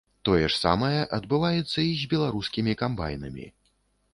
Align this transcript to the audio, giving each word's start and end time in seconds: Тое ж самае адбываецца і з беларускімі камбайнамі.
Тое 0.27 0.37
ж 0.43 0.47
самае 0.59 1.01
адбываецца 1.17 1.79
і 1.89 1.91
з 2.01 2.09
беларускімі 2.15 2.77
камбайнамі. 2.81 3.45